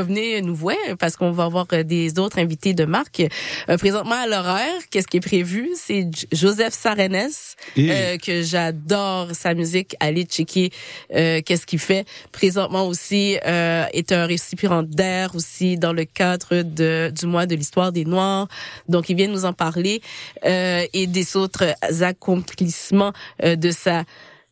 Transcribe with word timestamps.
venez 0.00 0.40
nous 0.40 0.54
voir 0.54 0.76
parce 0.98 1.16
qu'on 1.16 1.32
va 1.32 1.44
avoir 1.44 1.66
euh, 1.74 1.82
des 1.82 2.18
autres 2.18 2.38
invités 2.38 2.72
de 2.72 2.86
marque. 2.86 3.22
Euh, 3.68 3.76
présentement 3.76 4.14
à 4.14 4.26
l'horaire, 4.26 4.80
qu'est-ce 4.90 5.06
qui 5.06 5.18
est 5.18 5.20
prévu? 5.20 5.70
C'est 5.76 6.08
Joseph 6.32 6.72
Sarenes 6.72 7.28
euh, 7.76 8.16
que 8.16 8.42
j'adore 8.42 9.28
sa 9.32 9.52
musique. 9.52 9.94
Allez 10.00 10.24
checker 10.24 10.70
qu'est-ce 11.10 11.66
qu'il 11.66 11.78
fait. 11.78 12.06
Présentement 12.30 12.86
aussi 12.86 13.36
est 13.44 14.12
un 14.12 14.26
récipiendaire 14.26 15.34
aussi 15.34 15.76
dans 15.76 15.92
le 15.92 16.04
cadre 16.04 16.62
de 16.62 17.12
du 17.14 17.26
mois 17.26 17.46
de 17.46 17.54
l'histoire 17.54 17.92
des 17.92 18.04
Noirs. 18.04 18.48
Donc 18.88 19.08
il 19.10 19.16
vient 19.16 19.28
nous 19.28 19.44
en 19.44 19.52
parler 19.52 20.00
et 20.44 21.06
des 21.06 21.36
autres 21.36 21.74
accomplissements 22.02 23.12
de 23.42 23.70
sa 23.70 24.04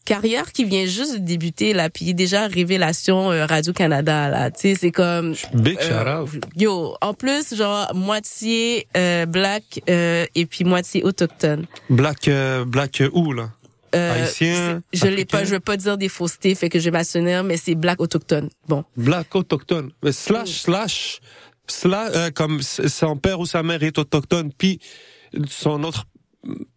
carrière 0.04 0.52
qui 0.52 0.64
vient 0.64 0.86
juste 0.86 1.14
de 1.14 1.18
débuter 1.18 1.72
là 1.72 1.90
puis 1.90 2.14
déjà 2.14 2.46
révélation 2.46 3.30
euh, 3.30 3.46
Radio 3.46 3.72
Canada 3.72 4.28
là 4.28 4.50
tu 4.50 4.60
sais 4.60 4.74
c'est 4.74 4.90
comme 4.90 5.34
big 5.54 5.78
euh, 5.82 6.26
yo 6.56 6.96
en 7.00 7.14
plus 7.14 7.54
genre 7.54 7.94
moitié 7.94 8.86
euh, 8.96 9.26
black 9.26 9.82
euh, 9.88 10.26
et 10.34 10.46
puis 10.46 10.64
moitié 10.64 11.02
autochtone 11.04 11.66
black 11.88 12.28
euh, 12.28 12.64
black 12.64 13.02
où 13.12 13.32
là? 13.32 13.50
Haïtien, 13.92 14.82
je 14.92 15.08
l'ai 15.08 15.24
pas, 15.24 15.42
je 15.42 15.50
veux 15.50 15.58
pas 15.58 15.76
dire 15.76 15.98
des 15.98 16.08
faussetés, 16.08 16.54
fait 16.54 16.68
que 16.68 16.78
je 16.78 16.84
vais 16.84 16.90
m'assurer, 16.92 17.42
mais 17.42 17.56
c'est 17.56 17.74
black 17.74 18.00
autochtone. 18.00 18.48
Bon. 18.68 18.84
Black 18.96 19.34
autochtone. 19.34 19.90
Mais 20.04 20.12
slash, 20.12 20.60
slash, 20.60 21.20
slash, 21.66 22.30
comme 22.36 22.62
son 22.62 23.16
père 23.16 23.40
ou 23.40 23.46
sa 23.46 23.64
mère 23.64 23.82
est 23.82 23.98
autochtone, 23.98 24.52
puis 24.56 24.78
son 25.48 25.82
autre 25.82 26.04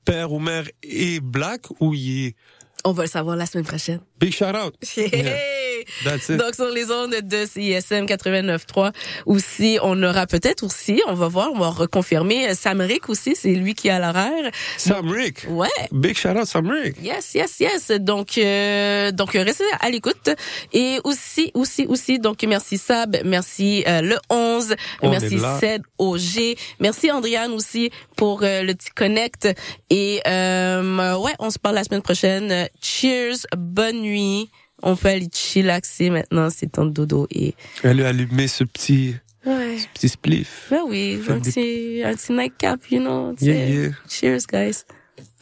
père 0.05 0.31
ou 0.31 0.40
mère 0.40 0.67
est 0.81 1.20
black 1.20 1.70
ou 1.80 1.94
il 1.94 2.28
est 2.28 2.36
on 2.84 2.92
va 2.92 3.04
le 3.04 3.10
savoir 3.10 3.36
la 3.36 3.46
semaine 3.46 3.66
prochaine. 3.66 4.00
Big 4.20 4.34
shout 4.34 4.46
out. 4.46 4.73
Donc 6.30 6.55
sur 6.55 6.70
les 6.70 6.92
ondes 6.92 7.16
de 7.23 7.46
CISM 7.46 8.06
89.3 8.06 8.92
aussi, 9.26 9.80
on 9.82 10.02
aura 10.04 10.28
peut-être 10.28 10.64
aussi, 10.64 11.02
on 11.08 11.14
va 11.14 11.28
voir, 11.28 11.52
on 11.54 11.59
va 11.59 11.70
reconfirmer 11.70 12.54
Sam 12.56 12.81
Rick 12.81 13.09
aussi, 13.09 13.36
c'est 13.36 13.53
lui 13.53 13.73
qui 13.73 13.90
a 13.90 14.00
l'horaire. 14.00 14.52
Sam 14.78 15.09
Rick? 15.09 15.45
Ouais. 15.50 15.67
Big 15.92 16.17
shout 16.17 16.30
out 16.30 16.45
Sam 16.45 16.70
Rick. 16.70 16.95
Yes, 17.02 17.34
yes, 17.34 17.59
yes. 17.59 17.92
Donc 18.00 18.38
euh, 18.38 19.12
donc 19.12 19.34
restez 19.34 19.64
à 19.80 19.90
l'écoute 19.90 20.30
et 20.72 21.00
aussi 21.03 21.52
aussi 21.53 21.86
aussi 21.88 22.20
donc 22.20 22.44
merci 22.44 22.78
Sab, 22.78 23.18
merci 23.25 23.84
euh, 23.88 24.02
le 24.02 24.18
11, 24.30 24.75
merci 25.03 25.40
Ced 25.59 25.81
OG, 25.97 26.58
merci 26.80 27.12
Andriane 27.12 27.52
aussi 27.52 27.92
pour 28.23 28.41
euh, 28.43 28.63
le 28.63 28.73
petit 28.73 28.89
connect 28.95 29.49
et 29.89 30.21
euh, 30.25 31.17
ouais, 31.17 31.33
on 31.39 31.49
se 31.49 31.59
parle 31.59 31.75
la 31.75 31.83
semaine 31.83 32.02
prochaine. 32.02 32.69
Cheers, 32.81 33.45
bonne 33.57 33.99
nuit 34.02 34.49
on 34.81 34.95
peut 34.95 35.09
aller 35.09 35.27
chillaxer 35.29 36.09
maintenant, 36.09 36.49
c'est 36.49 36.73
de 36.73 36.89
dodo 36.89 37.27
et. 37.31 37.53
Elle 37.83 38.01
a 38.01 38.07
allumé 38.09 38.47
ce 38.47 38.63
petit. 38.63 39.16
Ouais. 39.45 39.77
Ce 39.77 39.88
petit 39.94 40.07
spliff. 40.07 40.67
Ben 40.69 40.83
oui, 40.88 41.19
un 41.27 41.39
petit, 41.41 42.01
un 42.05 42.13
petit 42.13 42.31
nightcap, 42.31 42.79
you 42.89 43.01
know. 43.01 43.35
Yeah, 43.41 43.67
yeah. 43.67 43.91
Cheers, 44.07 44.45
guys. 44.49 44.85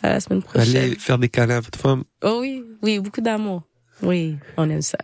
À 0.02 0.10
la 0.10 0.20
semaine 0.20 0.42
prochaine. 0.42 0.76
Allez 0.76 0.96
faire 0.96 1.20
des 1.20 1.30
câlins 1.30 1.58
à 1.58 1.62
votre 1.62 1.80
femme. 1.80 2.04
Oh 2.24 2.40
oui, 2.42 2.64
oui, 2.82 2.98
beaucoup 2.98 3.22
d'amour. 3.22 3.62
Oui, 4.02 4.38
on 4.58 4.68
aime 4.72 4.82
ça. 4.82 4.98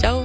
Ciao. 0.00 0.24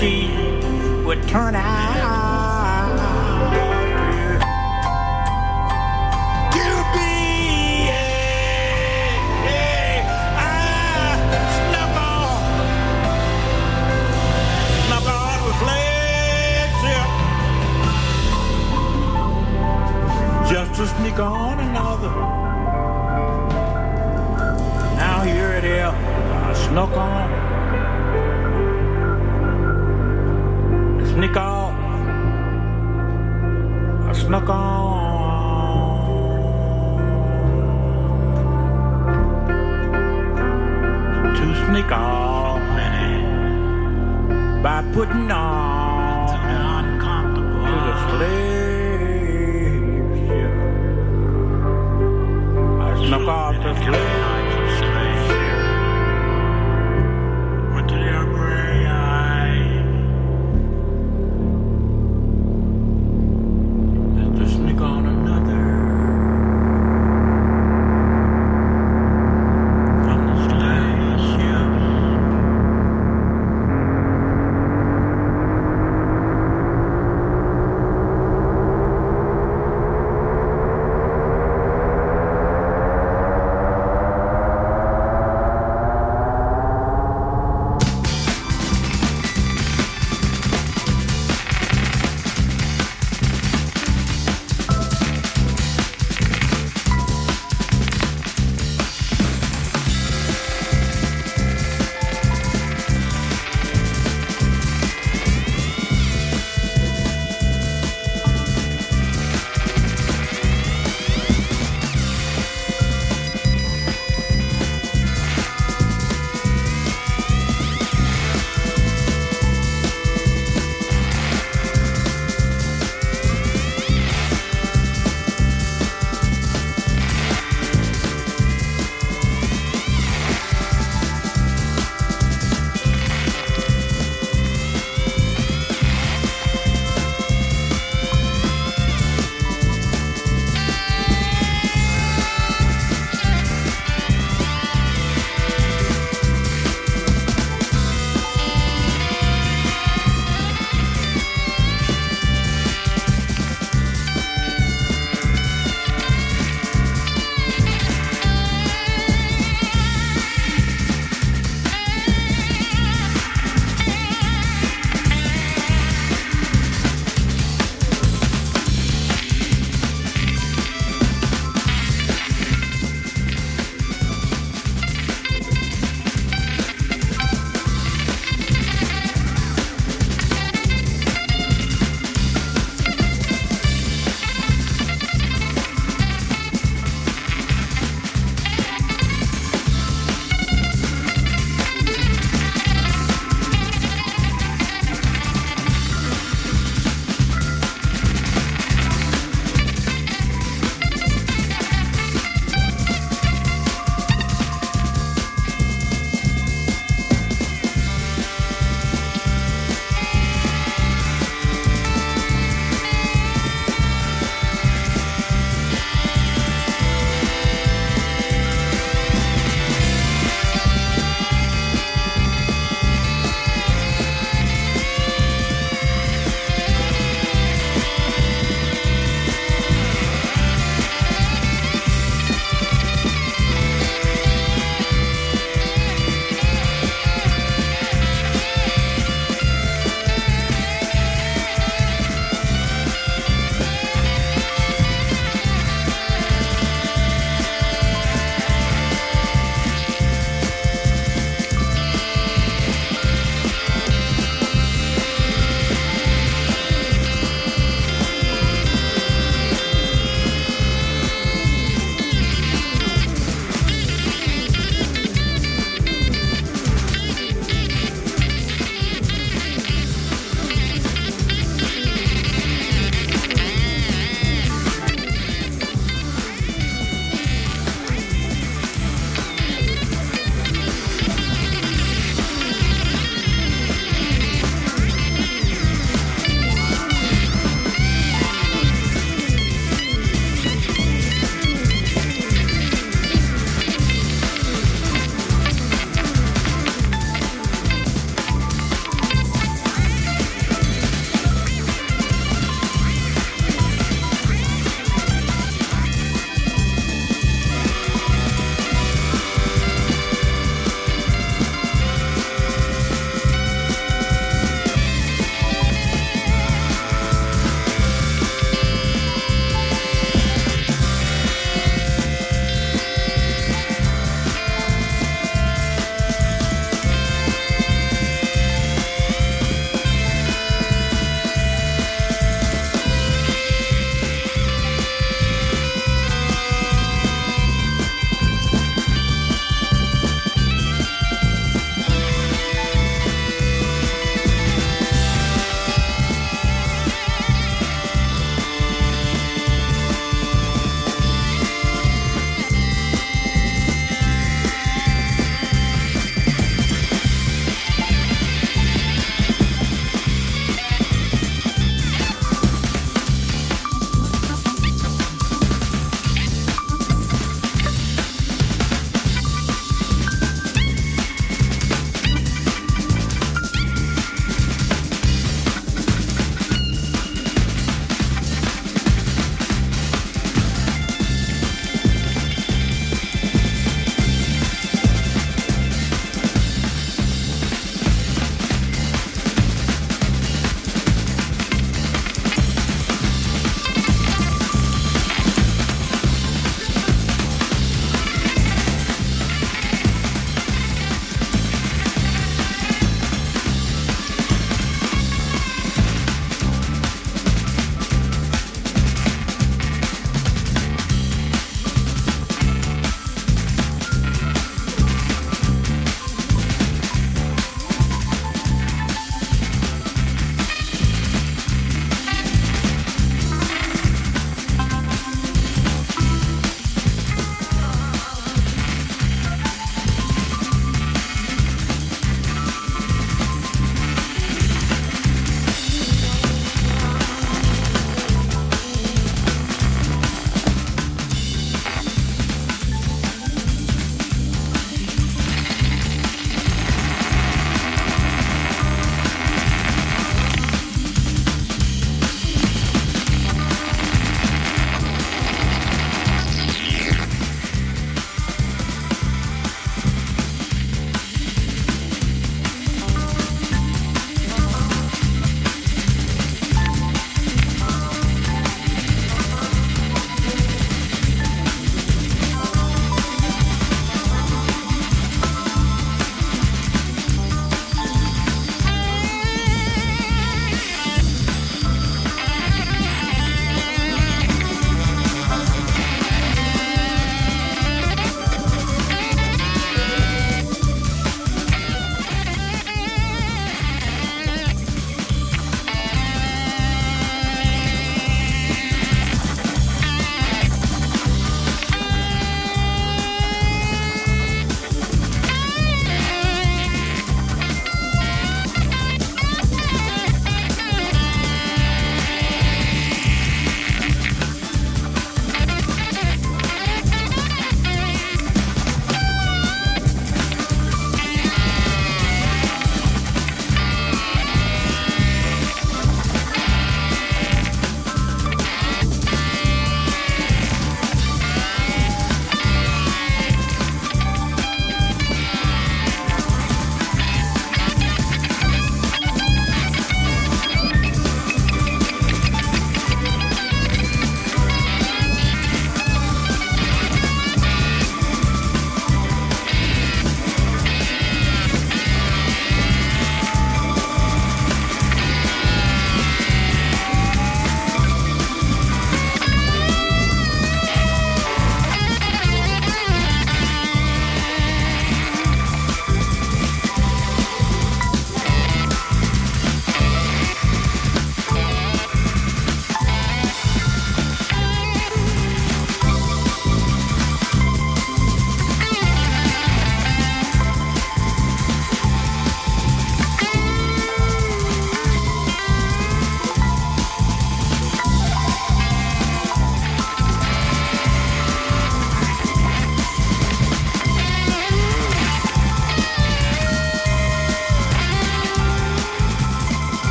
humanity 0.00 1.04
would 1.04 1.22
turn 1.28 1.54
out 1.54 1.89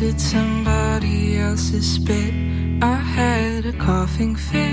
tasted 0.00 0.18
somebody 0.18 1.36
else's 1.38 1.96
spit. 1.96 2.32
I 2.82 2.94
had 2.94 3.66
a 3.66 3.72
coughing 3.72 4.34
fit. 4.34 4.69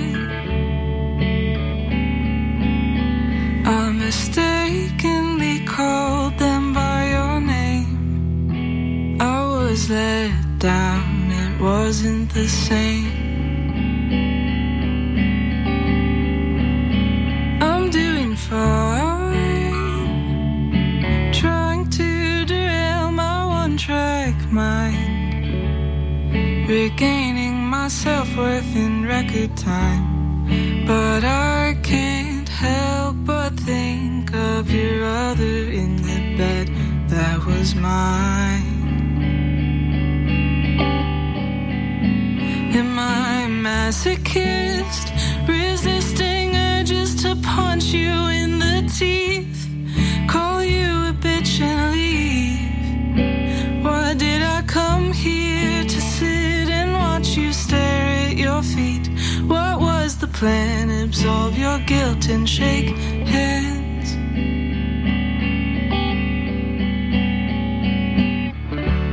plan, 60.39 60.91
absolve 60.91 61.57
your 61.57 61.79
guilt, 61.79 62.29
and 62.29 62.47
shake 62.47 62.95
hands. 63.25 64.15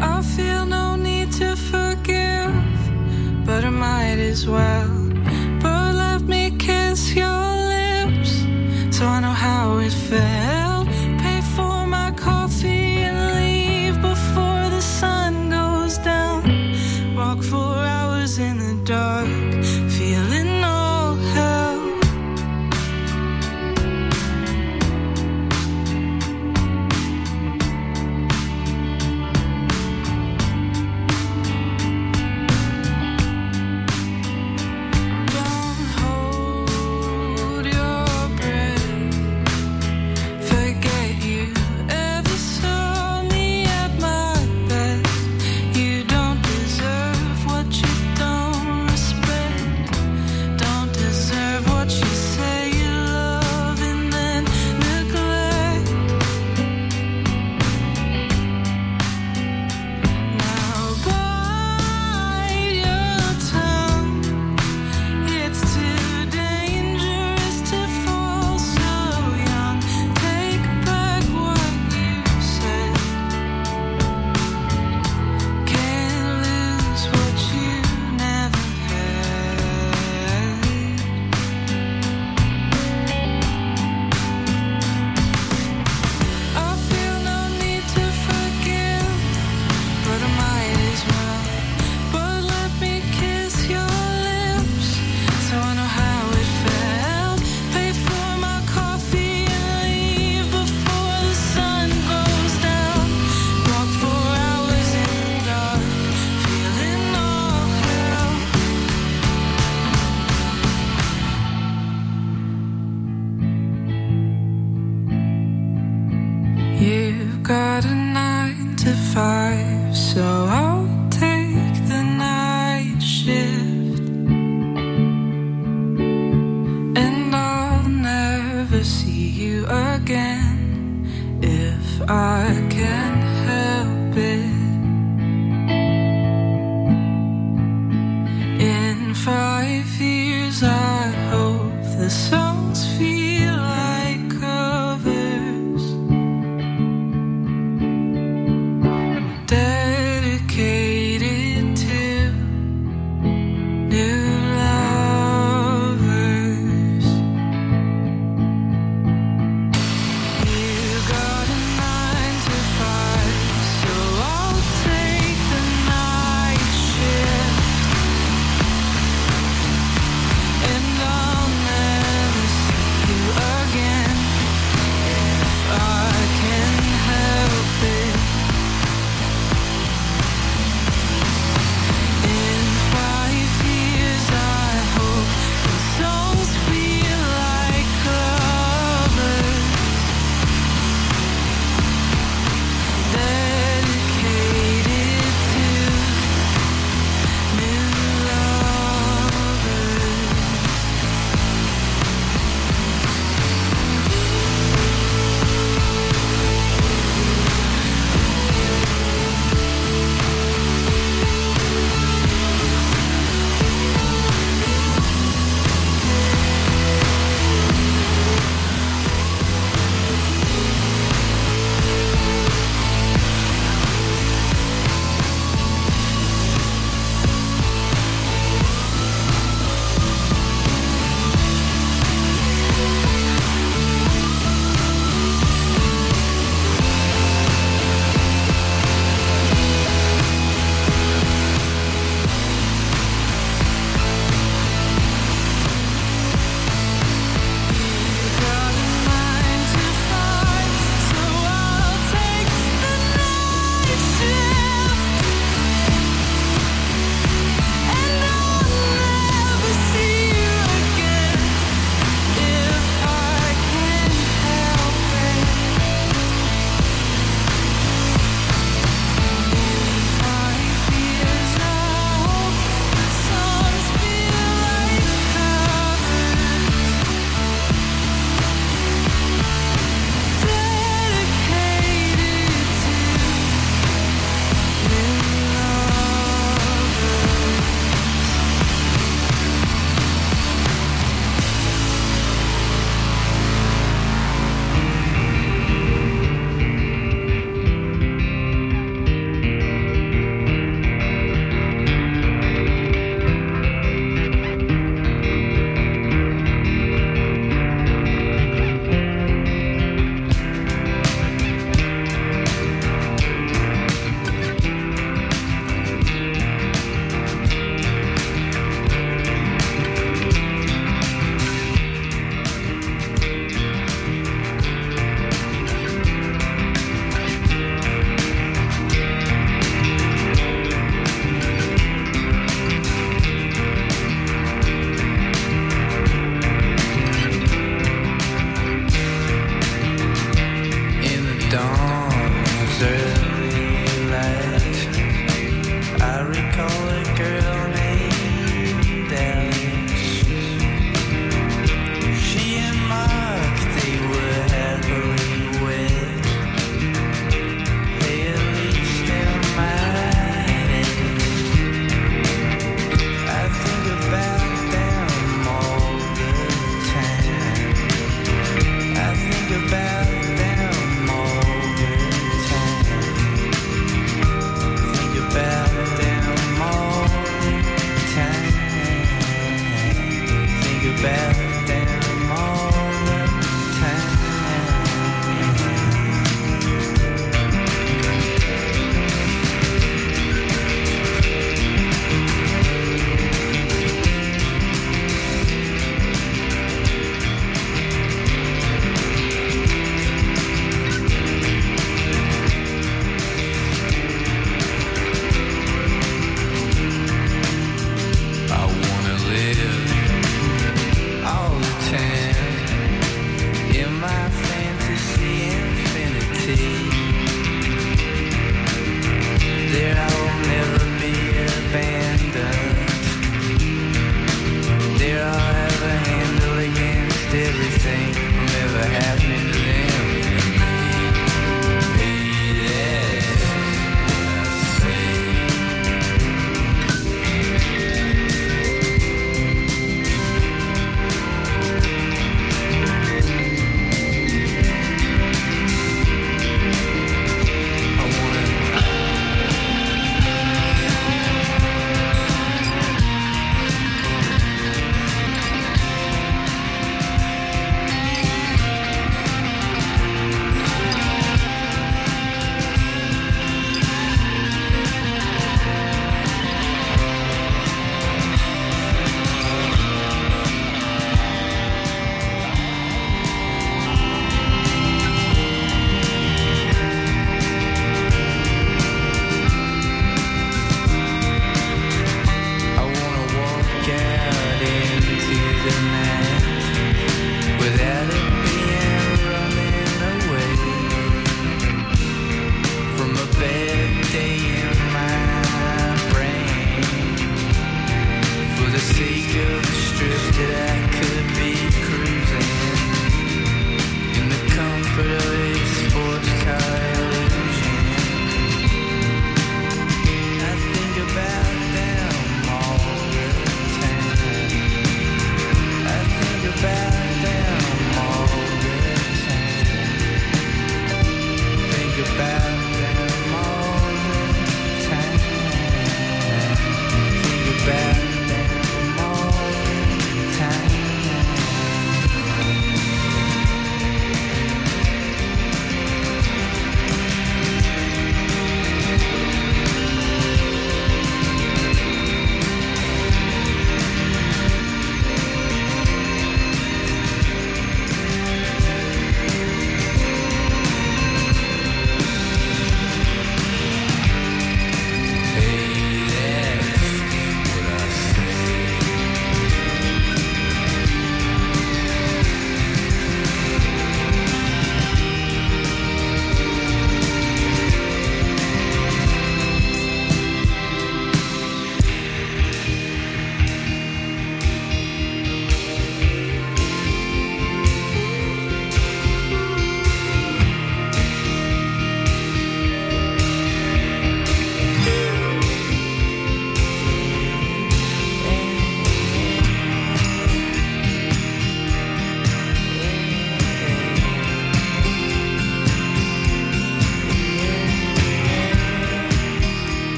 I 0.00 0.22
feel 0.36 0.64
no 0.64 0.94
need 0.94 1.32
to 1.32 1.56
forgive, 1.56 2.54
but 3.44 3.64
I 3.64 3.70
might 3.70 4.20
as 4.20 4.46
well. 4.46 4.97